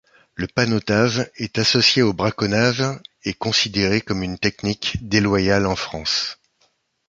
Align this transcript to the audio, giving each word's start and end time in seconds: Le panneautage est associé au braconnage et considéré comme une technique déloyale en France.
Le 0.33 0.47
panneautage 0.47 1.29
est 1.35 1.59
associé 1.59 2.01
au 2.01 2.11
braconnage 2.11 2.83
et 3.23 3.35
considéré 3.35 4.01
comme 4.01 4.23
une 4.23 4.39
technique 4.39 4.97
déloyale 5.07 5.67
en 5.67 5.75
France. 5.75 6.39